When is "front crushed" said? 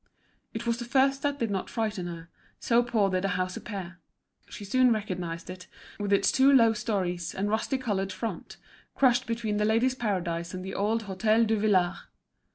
8.11-9.27